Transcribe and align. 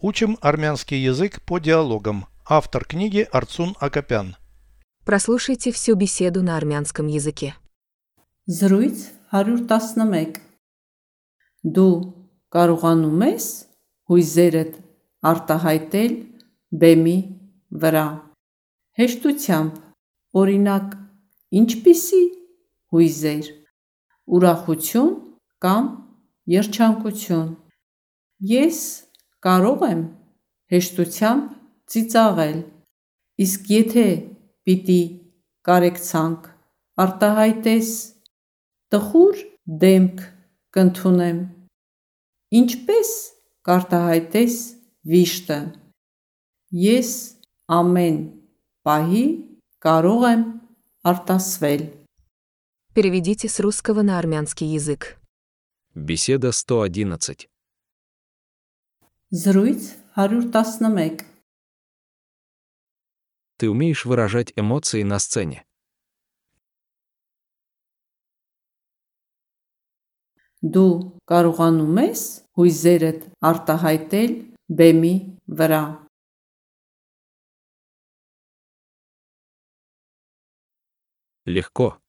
Учим 0.00 0.38
армянский 0.40 0.98
язык 1.02 1.42
по 1.42 1.58
диалогам. 1.58 2.26
Автор 2.46 2.84
книги 2.84 3.26
Арцун 3.32 3.74
Акопян. 3.80 4.36
Прослушайте 5.04 5.72
всю 5.72 5.96
беседу 5.96 6.42
на 6.42 6.56
армянском 6.56 7.08
языке. 7.08 7.56
Զրույց 8.46 8.98
111 9.32 10.38
Դու 11.64 11.96
կարողանում 12.54 13.24
ես 13.26 13.46
հույզերդ 14.08 14.78
արտահայտել 15.30 16.14
բեմի 16.80 17.16
վրա 17.82 18.06
հեշտությամբ 19.00 19.82
օրինակ 20.42 20.94
ինչպիսի 21.60 22.22
հույզեր 22.94 23.50
ուրախություն 24.38 25.12
կամ 25.66 25.90
երջանկություն 26.56 27.50
Ես 28.38 28.80
կարող 29.45 29.85
եմ 29.89 30.03
հեշտությամբ 30.73 31.49
ծիծաղել 31.93 32.59
իսկ 33.45 33.71
եթե 33.73 34.05
պիտի 34.67 35.01
կարեկցանք 35.69 36.47
արտահայտես 37.05 37.91
տխուր 38.93 39.43
դեմք 39.83 40.23
կընդունեմ 40.77 41.41
Ինչպես 42.53 43.09
կարտահայտես 43.65 44.55
վիշտը 45.09 45.59
Ես 46.83 47.11
ամեն 47.79 48.19
պահի 48.85 49.25
կարող 49.87 50.25
եմ 50.29 50.45
արտասվել 51.11 51.83
Переведите 52.93 53.49
с 53.49 53.59
русского 53.59 54.03
на 54.03 54.19
армянский 54.19 54.67
язык. 54.67 55.17
Беседа 55.95 56.51
111. 56.51 57.47
Զրույց 59.31 59.81
111 60.15 61.25
Ты 63.57 63.69
умеешь 63.69 64.05
выражать 64.05 64.53
эмоции 64.55 65.03
на 65.03 65.19
сцене. 65.19 65.65
Դու 70.63 71.19
կարողանում 71.27 71.97
ես 71.99 72.21
հույզերդ 72.55 73.25
արտահայտել 73.49 74.31
բեմի 74.79 75.15
վրա 75.59 75.83
Легко. 81.45 81.99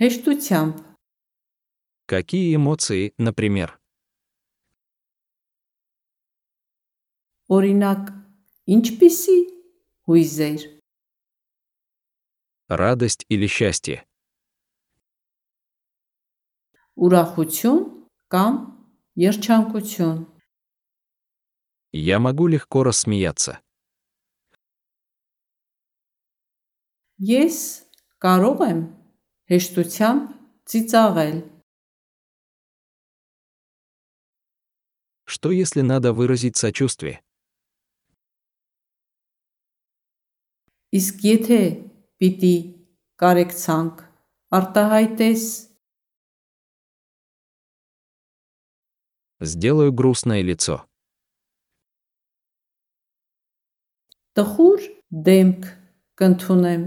հեշտությամբ 0.00 0.74
Какие 2.06 2.54
эмоции, 2.54 3.12
например? 3.18 3.78
օրինակ 7.48 8.02
ինչպիսի 8.76 9.38
հույզեր 10.08 10.62
Радость 12.68 13.26
или 13.28 13.46
счастье? 13.46 14.06
ուրախություն 16.96 17.80
կամ 18.32 18.54
երջանկություն 19.16 20.20
Я 21.94 22.18
могу 22.18 22.46
легко 22.48 22.82
рассмеяться. 22.84 23.60
Ես 27.20 27.56
կարող 28.24 28.62
եմ 28.68 28.80
հեշտությամբ 29.52 30.22
ծիծաղել 30.72 31.38
Что 35.32 35.50
если 35.50 35.80
надо 35.80 36.12
выразить 36.12 36.56
сочувствие? 36.56 37.20
Իսկ 40.98 41.22
եթե 41.24 41.60
պիտի 42.20 42.54
կարեկցանք 43.22 44.02
արտահայտես 44.58 45.44
Сделаю 49.42 49.90
грустное 49.92 50.42
лицо. 50.42 50.86
տխուր 54.36 54.84
դեմք 55.28 55.66
կընդունեմ 56.20 56.84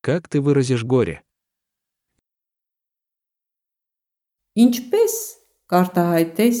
Как 0.00 0.28
ты 0.28 0.40
выразишь 0.40 0.84
горе? 0.84 1.20
ինչպես 4.64 5.14
կարտահայտես 5.72 6.60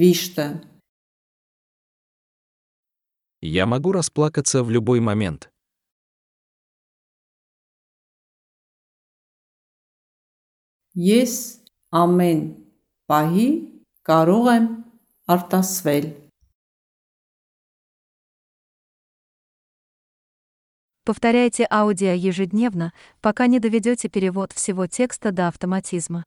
վիշտը 0.00 0.46
Я 3.40 3.66
могу 3.66 3.92
расплакаться 3.92 4.62
в 4.62 4.70
любой 4.70 5.00
момент. 5.00 5.50
Ես 10.94 11.34
ամեն 11.88 12.40
պահի 13.08 13.48
կարող 14.04 14.48
եմ 14.52 14.66
արտասվել 15.34 16.06
Повторяйте 21.04 21.66
аудио 21.68 22.12
ежедневно, 22.12 22.92
пока 23.20 23.48
не 23.48 23.58
доведете 23.58 24.08
перевод 24.08 24.52
всего 24.52 24.86
текста 24.86 25.32
до 25.32 25.48
автоматизма. 25.48 26.24